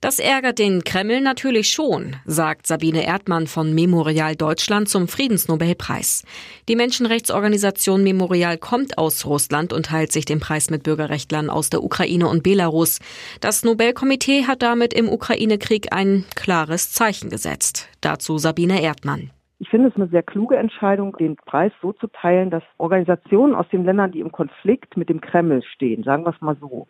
[0.00, 6.24] Das ärgert den Kreml natürlich schon, sagt Sabine Erdmann von Memorial Deutschland zum Friedensnobelpreis.
[6.68, 11.82] Die Menschenrechtsorganisation Memorial kommt aus Russland und teilt sich den Preis mit Bürgerrechtlern aus der
[11.82, 13.00] Ukraine und Belarus.
[13.40, 17.88] Das Nobelkomitee hat damit im Ukraine-Krieg ein klares Zeichen gesetzt.
[18.00, 19.30] Dazu Sabine Erdmann.
[19.58, 23.66] Ich finde es eine sehr kluge Entscheidung, den Preis so zu teilen, dass Organisationen aus
[23.70, 26.86] den Ländern, die im Konflikt mit dem Kreml stehen, sagen wir es mal so,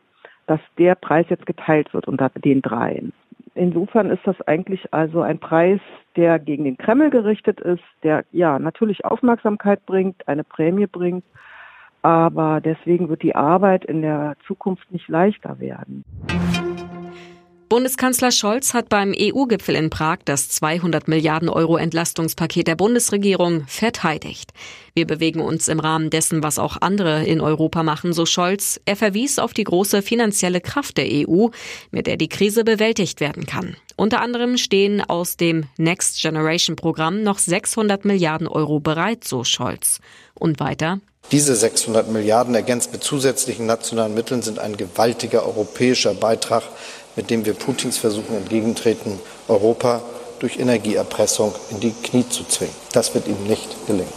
[0.48, 3.12] dass der Preis jetzt geteilt wird unter den dreien.
[3.54, 5.80] Insofern ist das eigentlich also ein Preis,
[6.16, 11.24] der gegen den Kreml gerichtet ist, der ja natürlich Aufmerksamkeit bringt, eine Prämie bringt,
[12.02, 16.04] aber deswegen wird die Arbeit in der Zukunft nicht leichter werden.
[17.68, 24.52] Bundeskanzler Scholz hat beim EU-Gipfel in Prag das 200 Milliarden Euro Entlastungspaket der Bundesregierung verteidigt.
[24.94, 28.80] Wir bewegen uns im Rahmen dessen, was auch andere in Europa machen, so Scholz.
[28.86, 31.48] Er verwies auf die große finanzielle Kraft der EU,
[31.90, 33.76] mit der die Krise bewältigt werden kann.
[33.96, 40.00] Unter anderem stehen aus dem Next Generation Programm noch 600 Milliarden Euro bereit, so Scholz.
[40.34, 41.00] Und weiter.
[41.32, 46.62] Diese 600 Milliarden ergänzt mit zusätzlichen nationalen Mitteln sind ein gewaltiger europäischer Beitrag
[47.18, 50.02] mit dem wir Putins Versuchen entgegentreten, Europa
[50.38, 52.72] durch Energieerpressung in die Knie zu zwingen.
[52.92, 54.12] Das wird ihm nicht gelingen.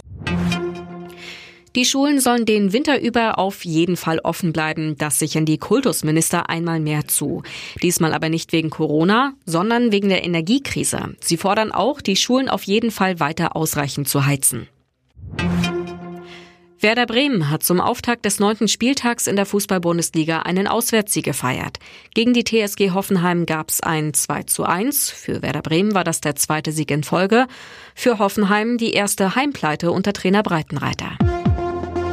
[1.74, 4.96] Die Schulen sollen den Winter über auf jeden Fall offen bleiben.
[4.98, 7.42] Das sichern die Kultusminister einmal mehr zu.
[7.82, 11.16] Diesmal aber nicht wegen Corona, sondern wegen der Energiekrise.
[11.20, 14.68] Sie fordern auch, die Schulen auf jeden Fall weiter ausreichend zu heizen.
[16.82, 21.78] Werder Bremen hat zum Auftakt des neunten Spieltags in der Fußball-Bundesliga einen Auswärtssieg gefeiert.
[22.12, 25.10] Gegen die TSG Hoffenheim gab es ein 2 zu 1.
[25.10, 27.46] Für Werder Bremen war das der zweite Sieg in Folge.
[27.94, 31.16] Für Hoffenheim die erste Heimpleite unter Trainer Breitenreiter.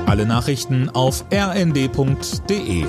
[0.06, 2.86] Alle Nachrichten auf rnd.de